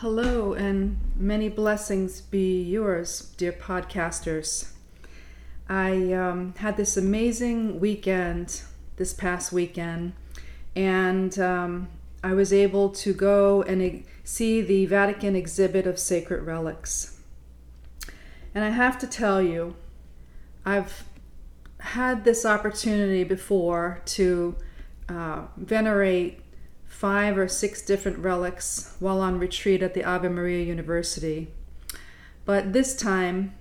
Hello, 0.00 0.52
and 0.52 1.00
many 1.16 1.48
blessings 1.48 2.20
be 2.20 2.62
yours, 2.62 3.32
dear 3.38 3.50
podcasters. 3.50 4.72
I 5.70 6.12
um, 6.12 6.52
had 6.58 6.76
this 6.76 6.98
amazing 6.98 7.80
weekend 7.80 8.60
this 8.96 9.14
past 9.14 9.52
weekend, 9.52 10.12
and 10.74 11.38
um, 11.38 11.88
I 12.22 12.34
was 12.34 12.52
able 12.52 12.90
to 12.90 13.14
go 13.14 13.62
and 13.62 14.04
see 14.22 14.60
the 14.60 14.84
Vatican 14.84 15.34
exhibit 15.34 15.86
of 15.86 15.98
sacred 15.98 16.42
relics. 16.42 17.18
And 18.54 18.66
I 18.66 18.68
have 18.68 18.98
to 18.98 19.06
tell 19.06 19.40
you, 19.40 19.76
I've 20.66 21.04
had 21.78 22.24
this 22.24 22.44
opportunity 22.44 23.24
before 23.24 24.02
to 24.04 24.56
uh, 25.08 25.46
venerate 25.56 26.42
five 26.96 27.36
or 27.36 27.46
six 27.46 27.82
different 27.82 28.16
relics 28.16 28.96
while 29.00 29.20
on 29.20 29.38
retreat 29.38 29.82
at 29.82 29.92
the 29.92 30.02
Ave 30.02 30.30
Maria 30.30 30.64
University. 30.64 31.48
But 32.46 32.72
this 32.72 32.96
time, 32.96 33.54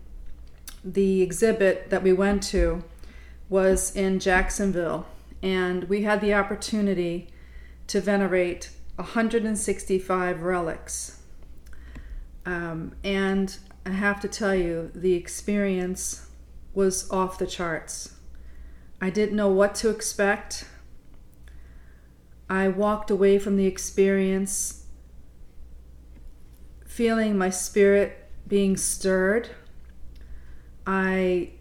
the 0.86 1.22
exhibit 1.22 1.90
that 1.90 2.02
we 2.02 2.14
went 2.14 2.44
to 2.44 2.86
was 3.50 3.94
in 3.94 4.22
Jacksonville, 4.22 5.06
and 5.44 5.84
we 5.86 6.04
had 6.04 6.22
the 6.22 6.34
opportunity 6.34 7.28
to 7.88 8.00
venerate 8.00 8.70
165 8.96 10.42
relics. 10.42 11.20
Um, 12.46 12.94
and 13.04 13.58
I 13.86 13.90
have 13.90 14.22
to 14.22 14.30
tell 14.30 14.56
you, 14.56 14.92
the 14.96 15.14
experience 15.14 16.30
was 16.74 17.12
off 17.12 17.38
the 17.38 17.48
charts. 17.48 18.16
I 19.02 19.10
didn't 19.10 19.36
know 19.36 19.50
what 19.50 19.76
to 19.76 19.90
expect. 19.90 20.70
I 22.50 22.68
walked 22.68 23.10
away 23.10 23.40
from 23.40 23.58
the 23.58 23.66
experience 23.66 24.86
feeling 26.86 27.38
my 27.38 27.50
spirit 27.50 28.30
being 28.48 28.78
stirred. 28.78 29.50
I 30.88 31.52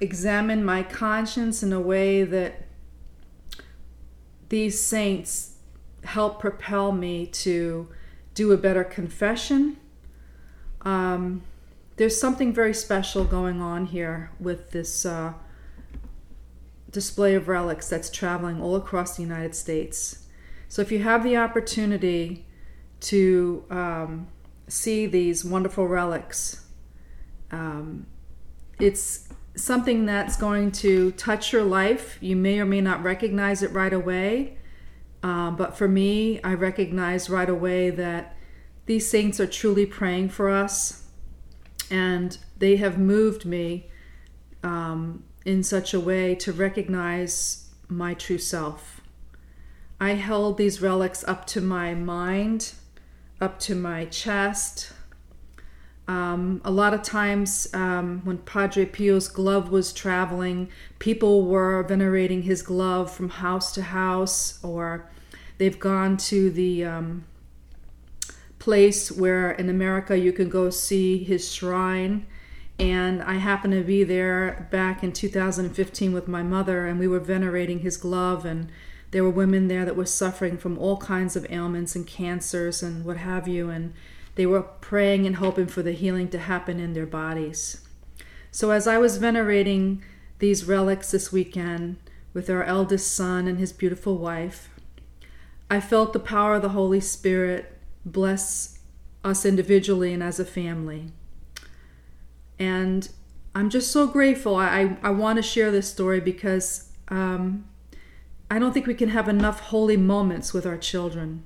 examined 0.00 0.64
my 0.64 0.82
conscience 0.82 1.62
in 1.62 1.72
a 1.72 1.80
way 1.80 2.22
that 2.22 2.66
these 4.48 4.82
saints 4.82 5.56
help 6.04 6.40
propel 6.40 6.92
me 6.92 7.26
to 7.26 7.88
do 8.34 8.52
a 8.52 8.56
better 8.56 8.84
confession. 8.84 9.76
Um, 10.82 11.42
there's 11.96 12.18
something 12.18 12.52
very 12.52 12.72
special 12.74 13.24
going 13.24 13.60
on 13.60 13.86
here 13.86 14.30
with 14.38 14.70
this 14.70 15.04
uh, 15.04 15.32
display 16.96 17.34
of 17.34 17.46
relics 17.46 17.90
that's 17.90 18.08
traveling 18.08 18.58
all 18.58 18.74
across 18.74 19.16
the 19.16 19.22
United 19.22 19.54
States. 19.54 20.26
So 20.66 20.80
if 20.80 20.90
you 20.90 21.00
have 21.00 21.22
the 21.24 21.36
opportunity 21.36 22.46
to 23.00 23.62
um, 23.68 24.28
see 24.66 25.04
these 25.04 25.44
wonderful 25.44 25.86
relics, 25.86 26.64
um, 27.50 28.06
it's 28.80 29.28
something 29.54 30.06
that's 30.06 30.38
going 30.38 30.72
to 30.72 31.12
touch 31.12 31.52
your 31.52 31.64
life. 31.64 32.16
You 32.22 32.34
may 32.34 32.60
or 32.60 32.64
may 32.64 32.80
not 32.80 33.02
recognize 33.02 33.62
it 33.62 33.72
right 33.72 33.92
away. 33.92 34.56
Um, 35.22 35.54
but 35.54 35.76
for 35.76 35.88
me, 35.88 36.40
I 36.42 36.54
recognize 36.54 37.28
right 37.28 37.50
away 37.50 37.90
that 37.90 38.38
these 38.86 39.06
saints 39.06 39.38
are 39.38 39.46
truly 39.46 39.84
praying 39.84 40.30
for 40.30 40.48
us 40.48 41.04
and 41.90 42.38
they 42.56 42.76
have 42.76 42.96
moved 42.98 43.44
me 43.44 43.90
um, 44.62 45.24
in 45.46 45.62
such 45.62 45.94
a 45.94 46.00
way 46.00 46.34
to 46.34 46.52
recognize 46.52 47.68
my 47.88 48.12
true 48.12 48.36
self. 48.36 49.00
I 50.00 50.14
held 50.14 50.58
these 50.58 50.82
relics 50.82 51.22
up 51.24 51.46
to 51.46 51.60
my 51.60 51.94
mind, 51.94 52.72
up 53.40 53.60
to 53.60 53.76
my 53.76 54.06
chest. 54.06 54.92
Um, 56.08 56.60
a 56.64 56.70
lot 56.70 56.94
of 56.94 57.02
times, 57.02 57.68
um, 57.72 58.22
when 58.24 58.38
Padre 58.38 58.86
Pio's 58.86 59.28
glove 59.28 59.70
was 59.70 59.92
traveling, 59.92 60.68
people 60.98 61.46
were 61.46 61.84
venerating 61.84 62.42
his 62.42 62.60
glove 62.60 63.10
from 63.12 63.28
house 63.28 63.72
to 63.74 63.82
house, 63.82 64.58
or 64.64 65.08
they've 65.58 65.78
gone 65.78 66.16
to 66.16 66.50
the 66.50 66.84
um, 66.84 67.24
place 68.58 69.12
where 69.12 69.52
in 69.52 69.68
America 69.68 70.18
you 70.18 70.32
can 70.32 70.48
go 70.48 70.70
see 70.70 71.22
his 71.22 71.52
shrine 71.52 72.26
and 72.78 73.22
I 73.22 73.34
happened 73.34 73.72
to 73.72 73.82
be 73.82 74.04
there 74.04 74.68
back 74.70 75.02
in 75.02 75.12
2015 75.12 76.12
with 76.12 76.28
my 76.28 76.42
mother, 76.42 76.86
and 76.86 76.98
we 76.98 77.08
were 77.08 77.20
venerating 77.20 77.80
his 77.80 77.96
glove, 77.96 78.44
and 78.44 78.70
there 79.10 79.24
were 79.24 79.30
women 79.30 79.68
there 79.68 79.84
that 79.84 79.96
were 79.96 80.06
suffering 80.06 80.58
from 80.58 80.78
all 80.78 80.98
kinds 80.98 81.36
of 81.36 81.46
ailments 81.50 81.96
and 81.96 82.06
cancers 82.06 82.82
and 82.82 83.04
what 83.04 83.16
have 83.16 83.48
you, 83.48 83.70
and 83.70 83.94
they 84.34 84.46
were 84.46 84.62
praying 84.62 85.26
and 85.26 85.36
hoping 85.36 85.66
for 85.66 85.82
the 85.82 85.92
healing 85.92 86.28
to 86.28 86.38
happen 86.38 86.78
in 86.78 86.92
their 86.92 87.06
bodies. 87.06 87.86
So 88.50 88.70
as 88.70 88.86
I 88.86 88.98
was 88.98 89.16
venerating 89.16 90.02
these 90.38 90.64
relics 90.64 91.10
this 91.10 91.32
weekend 91.32 91.96
with 92.34 92.50
our 92.50 92.62
eldest 92.62 93.14
son 93.14 93.48
and 93.48 93.58
his 93.58 93.72
beautiful 93.72 94.18
wife, 94.18 94.68
I 95.70 95.80
felt 95.80 96.12
the 96.12 96.20
power 96.20 96.56
of 96.56 96.62
the 96.62 96.70
Holy 96.70 97.00
Spirit 97.00 97.78
bless 98.04 98.78
us 99.24 99.44
individually 99.44 100.12
and 100.12 100.22
as 100.22 100.38
a 100.38 100.44
family. 100.44 101.12
And 102.58 103.08
I'm 103.54 103.70
just 103.70 103.90
so 103.90 104.06
grateful. 104.06 104.56
I, 104.56 104.96
I 105.02 105.10
want 105.10 105.36
to 105.36 105.42
share 105.42 105.70
this 105.70 105.90
story 105.90 106.20
because 106.20 106.90
um, 107.08 107.66
I 108.50 108.58
don't 108.58 108.72
think 108.72 108.86
we 108.86 108.94
can 108.94 109.08
have 109.10 109.28
enough 109.28 109.60
holy 109.60 109.96
moments 109.96 110.52
with 110.52 110.66
our 110.66 110.76
children 110.76 111.42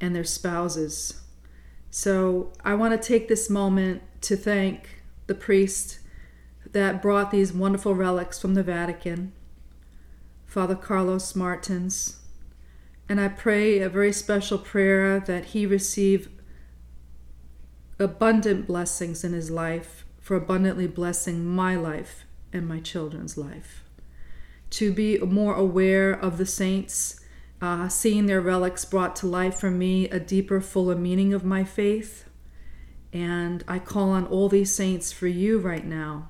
and 0.00 0.14
their 0.14 0.24
spouses. 0.24 1.22
So 1.90 2.52
I 2.64 2.74
want 2.74 3.00
to 3.00 3.08
take 3.08 3.28
this 3.28 3.48
moment 3.48 4.02
to 4.22 4.36
thank 4.36 5.02
the 5.26 5.34
priest 5.34 6.00
that 6.72 7.00
brought 7.00 7.30
these 7.30 7.52
wonderful 7.52 7.94
relics 7.94 8.38
from 8.38 8.54
the 8.54 8.62
Vatican, 8.62 9.32
Father 10.46 10.74
Carlos 10.74 11.34
Martins. 11.34 12.18
And 13.08 13.20
I 13.20 13.28
pray 13.28 13.78
a 13.78 13.88
very 13.88 14.12
special 14.12 14.58
prayer 14.58 15.20
that 15.20 15.46
he 15.46 15.64
receive 15.64 16.28
abundant 17.98 18.66
blessings 18.66 19.24
in 19.24 19.32
his 19.32 19.50
life 19.50 20.04
for 20.20 20.36
abundantly 20.36 20.86
blessing 20.86 21.44
my 21.44 21.76
life 21.76 22.24
and 22.52 22.68
my 22.68 22.80
children's 22.80 23.38
life. 23.38 23.82
To 24.70 24.92
be 24.92 25.18
more 25.18 25.54
aware 25.54 26.12
of 26.12 26.38
the 26.38 26.46
saints, 26.46 27.20
uh, 27.60 27.88
seeing 27.88 28.26
their 28.26 28.40
relics 28.40 28.84
brought 28.84 29.16
to 29.16 29.26
life 29.26 29.58
for 29.58 29.70
me 29.70 30.08
a 30.10 30.20
deeper, 30.20 30.60
fuller 30.60 30.96
meaning 30.96 31.32
of 31.32 31.44
my 31.44 31.64
faith. 31.64 32.28
And 33.12 33.64
I 33.66 33.78
call 33.78 34.10
on 34.10 34.26
all 34.26 34.48
these 34.48 34.74
saints 34.74 35.12
for 35.12 35.26
you 35.26 35.58
right 35.58 35.84
now 35.84 36.28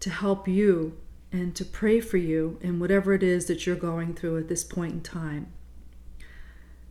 to 0.00 0.10
help 0.10 0.48
you 0.48 0.98
and 1.32 1.54
to 1.54 1.64
pray 1.64 2.00
for 2.00 2.16
you 2.16 2.58
in 2.60 2.80
whatever 2.80 3.14
it 3.14 3.22
is 3.22 3.46
that 3.46 3.66
you're 3.66 3.76
going 3.76 4.14
through 4.14 4.38
at 4.38 4.48
this 4.48 4.64
point 4.64 4.92
in 4.92 5.00
time. 5.00 5.52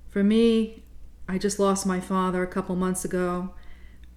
For 0.10 0.24
me, 0.24 0.84
I 1.28 1.38
just 1.38 1.60
lost 1.60 1.86
my 1.86 2.00
father 2.00 2.42
a 2.42 2.48
couple 2.48 2.76
months 2.76 3.06
ago, 3.06 3.54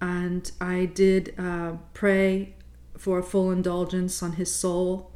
and 0.03 0.51
I 0.59 0.83
did 0.83 1.33
uh, 1.39 1.77
pray 1.93 2.55
for 2.97 3.19
a 3.19 3.23
full 3.23 3.51
indulgence 3.51 4.21
on 4.21 4.33
his 4.33 4.53
soul. 4.53 5.13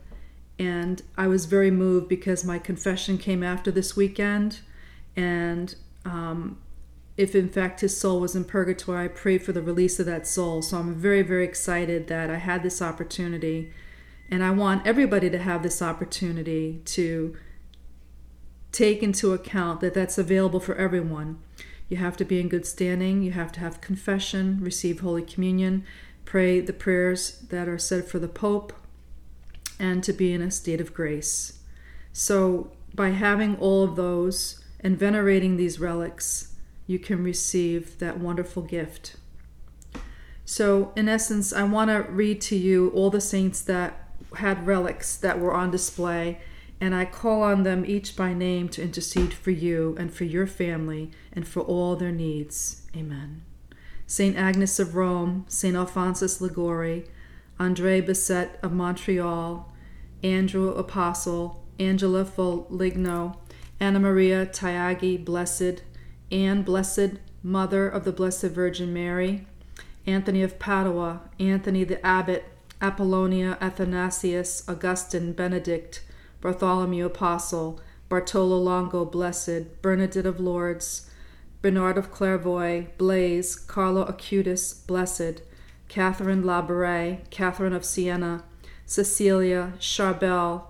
And 0.58 1.02
I 1.18 1.28
was 1.28 1.46
very 1.46 1.72
moved 1.72 2.08
because 2.08 2.46
my 2.46 2.58
confession 2.58 3.18
came 3.18 3.44
after 3.44 3.70
this 3.70 3.98
weekend. 3.98 4.62
And 5.18 5.76
um, 6.06 6.60
if 7.18 7.36
in 7.36 7.50
fact 7.50 7.82
his 7.82 8.00
soul 8.00 8.22
was 8.22 8.34
in 8.34 8.46
purgatory, 8.46 9.04
I 9.04 9.08
prayed 9.10 9.44
for 9.44 9.52
the 9.52 9.62
release 9.62 10.00
of 10.00 10.06
that 10.06 10.26
soul. 10.26 10.62
So 10.62 10.78
I'm 10.78 10.96
very, 10.96 11.22
very 11.22 11.44
excited 11.44 12.08
that 12.08 12.30
I 12.30 12.38
had 12.38 12.64
this 12.64 12.82
opportunity. 12.82 13.74
And 14.32 14.42
I 14.42 14.52
want 14.52 14.88
everybody 14.88 15.30
to 15.30 15.38
have 15.38 15.64
this 15.64 15.82
opportunity 15.82 16.82
to 16.86 17.36
take 18.72 19.04
into 19.04 19.34
account 19.34 19.82
that 19.82 19.94
that's 19.94 20.18
available 20.18 20.62
for 20.62 20.76
everyone. 20.76 21.40
You 21.90 21.98
have 21.98 22.18
to 22.18 22.26
be 22.26 22.40
in 22.40 22.50
good 22.50 22.66
standing. 22.66 23.22
You 23.22 23.32
have 23.32 23.52
to 23.54 23.60
have 23.60 23.82
confession, 23.82 24.60
receive 24.62 25.00
Holy 25.00 25.22
Communion, 25.22 25.86
pray 26.26 26.60
the 26.60 26.74
prayers 26.74 27.40
that 27.50 27.68
are 27.68 27.78
said 27.78 28.06
for 28.06 28.20
the 28.20 28.28
Pope, 28.28 28.74
and 29.80 30.04
to 30.04 30.12
be 30.12 30.34
in 30.34 30.42
a 30.42 30.52
state 30.52 30.82
of 30.82 30.94
grace. 30.94 31.60
So, 32.12 32.72
by 32.94 33.10
having 33.10 33.58
all 33.58 33.84
of 33.84 33.96
those 33.96 34.64
and 34.80 34.98
venerating 34.98 35.56
these 35.56 35.80
relics, 35.80 36.56
you 36.88 37.00
can 37.00 37.24
receive 37.24 38.00
that 38.00 38.20
wonderful 38.20 38.64
gift. 38.64 39.16
So, 40.46 40.92
in 40.96 41.08
essence, 41.08 41.54
I 41.54 41.64
want 41.64 41.90
to 41.90 42.12
read 42.12 42.42
to 42.42 42.56
you 42.56 42.90
all 42.90 43.10
the 43.10 43.22
saints 43.22 43.62
that 43.62 44.10
had 44.38 44.66
relics 44.66 45.16
that 45.18 45.40
were 45.40 45.54
on 45.54 45.72
display 45.72 46.40
and 46.80 46.94
I 46.94 47.06
call 47.06 47.42
on 47.42 47.64
them 47.64 47.86
each 47.86 48.16
by 48.16 48.34
name 48.34 48.70
to 48.70 48.84
intercede 48.84 49.34
for 49.34 49.52
you 49.52 49.96
and 49.98 50.14
for 50.14 50.26
your 50.26 50.48
family 50.48 51.12
and 51.34 51.48
for 51.48 51.62
all 51.62 51.96
their 51.96 52.12
needs. 52.12 52.84
Amen. 52.96 53.42
St. 54.06 54.38
Agnes 54.38 54.80
of 54.80 54.96
Rome, 54.96 55.46
St. 55.48 55.76
Alphonsus 55.76 56.40
Liguori, 56.40 57.06
Andre 57.60 58.02
Bessette 58.02 58.58
of 58.64 58.72
Montreal, 58.72 59.74
Andrew 60.24 60.70
Apostle, 60.70 61.64
Angela 61.80 62.24
Foligno, 62.24 63.40
Anna 63.80 64.00
Maria 64.00 64.46
Taigi 64.46 65.24
Blessed, 65.24 65.82
Anne, 66.32 66.62
Blessed 66.62 67.20
Mother 67.44 67.88
of 67.88 68.04
the 68.04 68.12
Blessed 68.12 68.44
Virgin 68.46 68.94
Mary, 68.94 69.46
Anthony 70.06 70.42
of 70.42 70.58
Padua, 70.58 71.22
Anthony 71.40 71.84
the 71.84 72.04
Abbot, 72.06 72.46
Apollonia, 72.82 73.58
Athanasius, 73.60 74.64
Augustine, 74.68 75.34
Benedict, 75.34 76.04
Bartholomew 76.42 77.06
Apostle, 77.06 77.80
Bartolo 78.10 78.58
Longo, 78.58 79.06
Blessed, 79.06 79.82
Bernadette 79.82 80.26
of 80.26 80.40
Lourdes, 80.40 81.10
Bernard 81.62 81.98
of 81.98 82.12
Clairvaux, 82.12 82.88
Blaise, 82.98 83.56
Carlo 83.56 84.06
Acutis, 84.06 84.86
Blessed, 84.86 85.42
Catherine 85.88 86.44
Laboure, 86.44 87.20
Catherine 87.30 87.74
of 87.74 87.84
Siena, 87.84 88.44
Cecilia, 88.86 89.74
Charbel, 89.80 90.64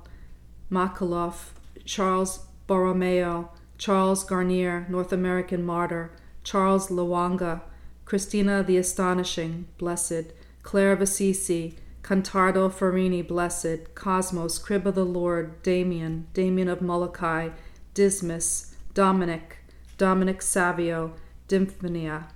Makhlouf, 0.72 1.52
Charles 1.86 2.46
Borromeo, 2.68 3.50
Charles 3.78 4.24
Garnier, 4.24 4.86
North 4.90 5.14
American 5.14 5.64
martyr, 5.64 6.12
Charles 6.44 6.90
Lwanga, 6.90 7.62
Christina 8.06 8.64
the 8.64 8.78
Astonishing, 8.78 9.68
Blessed, 9.78 10.34
Clare 10.64 10.94
of 10.94 11.02
Assisi, 11.02 11.76
Contardo 12.08 12.72
Ferrini, 12.72 13.22
Blessed, 13.22 13.94
Cosmas, 13.94 14.58
Crib 14.58 14.88
of 14.88 14.96
the 14.96 15.04
Lord, 15.04 15.62
Damien, 15.62 16.26
Damien 16.34 16.70
of 16.70 16.82
Molokai, 16.82 17.50
Dismas, 17.94 18.78
Dominic, 18.94 19.58
Dominic 19.98 20.42
Savio, 20.42 21.16
Dymphonia, 21.50 22.30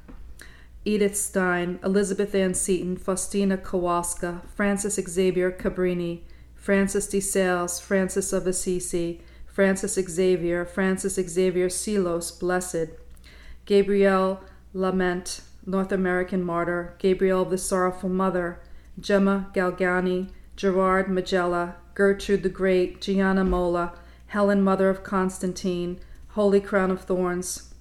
Edith 0.84 1.16
Stein, 1.16 1.80
Elizabeth 1.86 2.36
Ann 2.36 2.54
Seton, 2.54 2.98
Faustina 2.98 3.56
Kowalska, 3.56 4.46
Frances 4.50 5.00
Xavier 5.10 5.54
Cabrini, 5.54 6.24
Francis 6.54 7.08
de 7.08 7.22
Sales, 7.22 7.80
Francis 7.80 8.34
of 8.34 8.46
Assisi, 8.48 9.22
Francis 9.46 9.94
Xavier, 9.94 10.66
Francis 10.66 11.16
Xavier 11.16 11.70
Seelos, 11.70 12.38
Blessed, 12.38 12.90
Gabriel 13.64 14.42
Lalemant, 14.76 15.40
North 15.66 15.94
American 15.94 16.44
martyr, 16.44 16.94
Gabriel 17.00 17.46
the 17.46 17.58
Sorrowful 17.58 18.10
Mother, 18.10 18.60
Gemma 19.00 19.50
Galgani, 19.54 20.30
Gerard 20.56 21.10
Majella, 21.10 21.76
Gertrude 21.96 22.44
the 22.44 22.50
Great, 22.50 23.02
Gianna 23.02 23.44
Molla, 23.44 23.94
Helen 24.28 24.62
Mother 24.62 24.90
of 24.90 25.04
Constantine, 25.04 26.00
Holy 26.30 26.60
Crown 26.62 26.92
of 26.92 27.02
Thorns, 27.02 27.74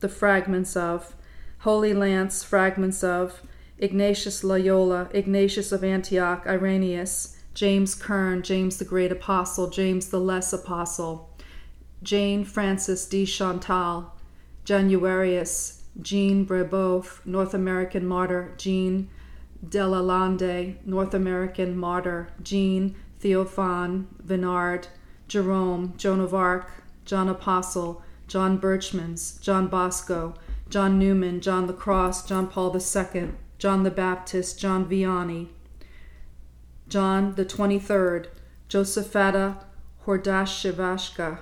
the 0.00 0.08
fragments 0.08 0.76
of, 0.76 1.14
Holy 1.58 1.94
Lance, 1.94 2.42
fragments 2.42 3.02
of, 3.02 3.42
Ignatius 3.78 4.42
Loyola, 4.42 5.08
Ignatius 5.12 5.72
of 5.72 5.84
Antioch, 5.84 6.46
Irenaeus, 6.46 7.36
James 7.54 7.94
Kern, 7.94 8.42
James 8.42 8.78
the 8.78 8.84
Great 8.84 9.12
Apostle, 9.12 9.70
James 9.70 10.08
the 10.08 10.20
Less 10.20 10.52
Apostle, 10.52 11.30
Jane 12.02 12.44
Frances 12.44 13.06
de 13.06 13.24
Chantal, 13.24 14.14
Januarius, 14.64 15.80
Jean 16.00 16.46
Brebeuf, 16.46 17.24
North 17.24 17.54
American 17.54 18.06
martyr, 18.06 18.54
Jean 18.58 19.08
Delalande, 19.68 20.76
North 20.84 21.14
American 21.14 21.76
martyr, 21.76 22.28
Jean 22.42 22.94
Theophane 23.20 24.06
Venard, 24.24 24.88
Jerome, 25.28 25.94
Joan 25.96 26.20
of 26.20 26.34
Arc, 26.34 26.70
John 27.04 27.28
Apostle, 27.28 28.02
John 28.28 28.58
Berchmans, 28.60 29.40
John 29.40 29.68
Bosco, 29.68 30.34
John 30.68 30.98
Newman, 30.98 31.40
John 31.40 31.66
the 31.66 31.72
Cross, 31.72 32.28
John 32.28 32.48
Paul 32.48 32.76
II, 32.76 33.30
John 33.58 33.82
the 33.82 33.90
Baptist, 33.90 34.58
John 34.58 34.88
Vianney, 34.88 35.48
John 36.88 37.34
the 37.34 37.44
23rd, 37.44 38.26
Josaphata 38.68 39.64
Hordashevska, 40.04 41.38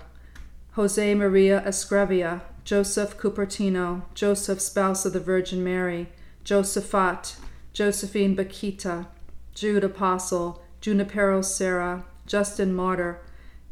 Jose 0.73 1.15
Maria 1.15 1.62
Escriva, 1.67 2.43
Joseph 2.65 3.19
Cupertino, 3.19 4.03
Joseph, 4.15 4.61
spouse 4.61 5.05
of 5.05 5.12
the 5.12 5.20
Virgin 5.20 5.62
Mary, 5.62 6.09
Josaphat, 6.44 7.37
Josephine 7.75 8.37
Bakhita, 8.37 9.09
Jude 9.53 9.82
Apostle, 9.82 10.62
Junipero 10.81 11.43
Serra, 11.43 12.05
Justin 12.25 12.73
Martyr, 12.73 13.21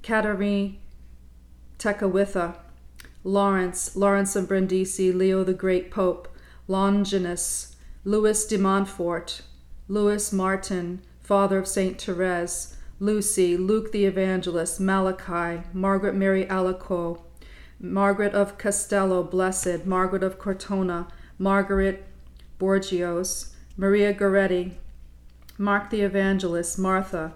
Kateri 0.03 0.79
Tekakwitha, 1.79 2.57
Lawrence, 3.23 3.95
Lawrence 3.95 4.35
of 4.35 4.49
Brindisi, 4.49 5.13
Leo 5.13 5.45
the 5.45 5.55
Great 5.55 5.93
Pope, 5.93 6.27
Longinus, 6.67 7.77
Louis 8.05 8.45
de 8.45 8.59
Montfort, 8.59 9.43
Louis 9.87 10.33
Martin, 10.33 11.01
father 11.21 11.59
of 11.59 11.69
Saint 11.69 12.01
Therese, 12.01 12.77
Lucy, 12.99 13.57
Luke 13.57 13.93
the 13.93 14.05
Evangelist, 14.05 14.81
Malachi, 14.81 15.63
Margaret 15.73 16.17
Mary 16.17 16.45
Alacoque, 16.47 17.23
Margaret 17.79 18.35
of 18.35 18.59
Castello, 18.59 19.23
Blessed, 19.23 19.87
Margaret 19.87 20.25
of 20.25 20.41
Cortona, 20.41 21.07
Margaret 21.39 22.05
Bourgeoys, 22.59 23.53
Maria 23.77 24.13
Goretti, 24.13 24.73
Mark 25.57 25.89
the 25.89 26.03
Evangelist, 26.03 26.79
Martha, 26.79 27.33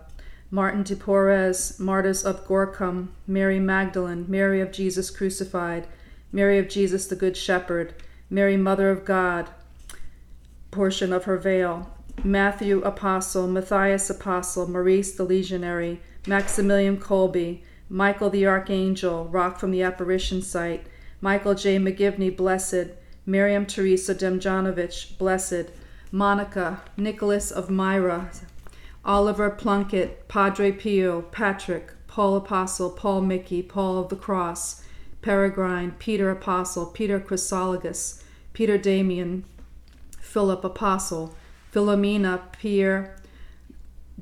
Martin 0.51 0.83
de 0.83 0.95
Porres, 0.95 1.81
Martyrs 1.81 2.25
of 2.25 2.47
Gorcum, 2.47 3.09
Mary 3.27 3.59
Magdalene, 3.59 4.27
Mary 4.29 4.61
of 4.61 4.71
Jesus 4.71 5.11
Crucified, 5.11 5.87
Mary 6.31 6.59
of 6.59 6.69
Jesus 6.69 7.07
the 7.07 7.17
Good 7.17 7.39
Shepherd, 7.39 7.95
Mary 8.29 8.57
Mother 8.57 8.91
of 8.91 9.07
God, 9.07 9.49
portion 10.71 11.11
of 11.11 11.25
her 11.25 11.39
veil, 11.39 11.91
Matthew 12.23 12.83
Apostle, 12.83 13.49
Matthias 13.49 14.11
Apostle, 14.11 14.69
Maurice 14.69 15.13
the 15.13 15.25
Legionary, 15.25 16.01
Maximilian 16.27 16.99
Kolbe, 16.99 17.61
Michael 17.89 18.29
the 18.29 18.47
Archangel, 18.47 19.25
rock 19.27 19.59
from 19.59 19.71
the 19.71 19.83
apparition 19.83 20.43
site, 20.43 20.87
Michael 21.23 21.55
J. 21.55 21.79
McGivney, 21.79 22.37
blessed, 22.37 22.89
Miriam 23.25 23.65
Teresa 23.65 24.15
Demjanovich, 24.15 25.17
blessed, 25.17 25.71
Monica, 26.13 26.83
Nicholas 26.97 27.51
of 27.51 27.69
Myra, 27.69 28.31
Oliver 29.05 29.51
Plunkett, 29.51 30.29
Padre 30.29 30.73
Pio, 30.73 31.23
Patrick, 31.23 31.93
Paul 32.07 32.37
Apostle, 32.37 32.91
Paul 32.91 33.21
Miki, 33.23 33.63
Paul 33.63 33.99
of 33.99 34.09
the 34.09 34.17
Cross, 34.17 34.83
Peregrine, 35.23 35.93
Peter 35.99 36.31
Apostle, 36.31 36.87
Peter 36.87 37.21
Chrysologus, 37.21 38.23
Peter 38.53 38.79
Damian, 38.79 39.45
Philip 40.19 40.65
Apostle, 40.65 41.35
Philomena, 41.73 42.41
Pier, 42.53 43.17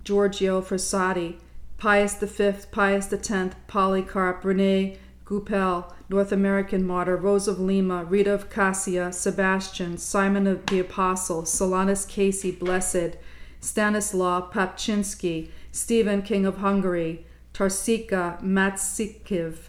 Giorgio 0.03 0.61
Frassati, 0.61 1.37
Pius 1.79 2.15
V, 2.15 2.53
Pius 2.71 3.13
X, 3.13 3.55
Polycarp, 3.69 4.45
Rene 4.45 4.99
Goupil, 5.25 5.95
North 6.11 6.33
American 6.33 6.87
martyr, 6.87 7.17
Rose 7.17 7.49
of 7.49 7.59
Lima, 7.59 8.05
Rita 8.05 8.35
of 8.35 8.51
Cascia, 8.51 9.13
Sebastian, 9.13 9.97
Simon 9.97 10.47
of 10.47 10.67
the 10.67 10.81
Apostle, 10.81 11.45
Solanus 11.45 12.07
Casey, 12.07 12.51
Blessed, 12.51 13.17
Stanislaw 13.61 14.51
Papczynski, 14.51 15.49
Stephen, 15.73 16.21
King 16.21 16.45
of 16.45 16.59
Hungary, 16.59 17.25
Tarsykia 17.55 18.39
Matskiv, 18.43 19.69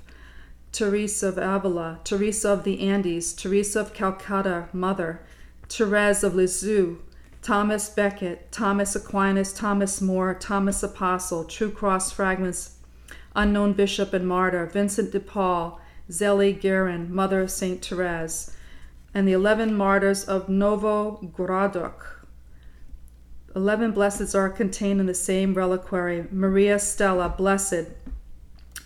Teresa 0.74 1.30
of 1.30 1.38
Avila, 1.38 2.00
Teresa 2.04 2.50
of 2.50 2.66
the 2.66 2.82
Andes, 2.82 3.32
Teresa 3.34 3.80
of 3.80 3.94
Calcutta, 3.94 4.68
Mother, 4.74 5.22
Therese 5.70 6.24
of 6.24 6.36
Lisieux, 6.36 6.98
Thomas 7.42 7.90
Becket, 7.90 8.52
Thomas 8.52 8.96
Aquinas, 8.96 9.54
Thomas 9.54 10.02
More, 10.02 10.34
Thomas 10.34 10.84
Apostle, 10.84 11.46
True 11.46 11.72
Cross 11.72 12.12
Fragments, 12.12 12.75
Unknown 13.36 13.74
Bishop 13.74 14.14
and 14.14 14.28
Martyr, 14.28 14.66
Vincent 14.66 15.12
de 15.12 15.20
Paul, 15.20 15.80
Zélie 16.10 16.60
Guerin, 16.60 17.14
Mother 17.14 17.42
of 17.42 17.52
Saint 17.52 17.84
Therese, 17.84 18.56
and 19.14 19.28
the 19.28 19.34
eleven 19.34 19.76
martyrs 19.76 20.24
of 20.24 20.48
Nowogródek. 20.48 22.02
Eleven 23.56 23.94
blesseds 23.94 24.36
are 24.36 24.50
contained 24.50 25.00
in 25.00 25.06
the 25.06 25.14
same 25.14 25.54
reliquary 25.54 26.28
Maria 26.32 26.78
Stella, 26.78 27.30
blessed, 27.30 27.88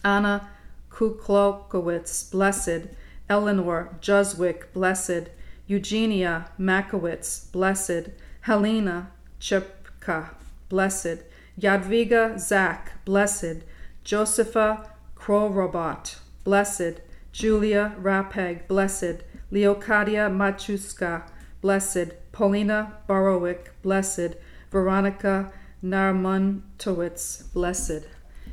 Anna 0.04 0.50
Kuklokowicz, 0.92 2.32
blessed, 2.32 2.88
Eleanor 3.30 3.98
Juswick, 4.02 4.72
blessed, 4.74 5.30
Eugenia 5.68 6.50
Makowitz, 6.60 7.52
blessed, 7.52 8.10
Helena 8.42 9.12
Chepka, 9.40 10.30
blessed, 10.70 11.24
Jadwiga 11.60 12.40
Zak, 12.40 12.92
blessed, 13.06 13.64
Josepha 14.10 14.90
Krorobot, 15.16 16.16
blessed, 16.44 17.00
Julia 17.32 17.96
Rapeg, 18.02 18.68
blessed, 18.68 19.22
Leocadia 19.52 20.32
Machuska, 20.32 21.30
blessed, 21.62 22.14
Paulina 22.32 22.94
Borowik, 23.08 23.68
blessed, 23.84 24.34
Veronica 24.72 25.54
Narmontowicz, 25.84 27.54
blessed. 27.54 28.08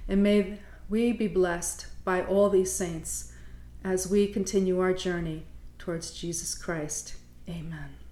And 0.06 0.22
may 0.22 0.58
we 0.90 1.12
be 1.12 1.26
blessed 1.26 1.86
by 2.04 2.22
all 2.22 2.50
these 2.50 2.70
saints 2.70 3.32
as 3.82 4.10
we 4.10 4.26
continue 4.26 4.78
our 4.78 4.92
journey 4.92 5.46
towards 5.78 6.10
Jesus 6.10 6.54
Christ. 6.54 7.16
Amen. 7.48 8.05